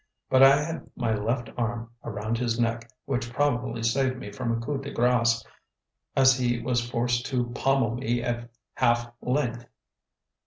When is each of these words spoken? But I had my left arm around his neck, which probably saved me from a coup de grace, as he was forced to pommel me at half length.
But 0.31 0.41
I 0.41 0.63
had 0.63 0.89
my 0.95 1.13
left 1.13 1.51
arm 1.57 1.91
around 2.03 2.39
his 2.39 2.59
neck, 2.59 2.89
which 3.05 3.31
probably 3.31 3.83
saved 3.83 4.17
me 4.17 4.31
from 4.31 4.51
a 4.51 4.59
coup 4.59 4.79
de 4.81 4.89
grace, 4.89 5.43
as 6.15 6.39
he 6.39 6.59
was 6.59 6.89
forced 6.89 7.27
to 7.27 7.51
pommel 7.53 7.93
me 7.93 8.23
at 8.23 8.49
half 8.77 9.11
length. 9.21 9.67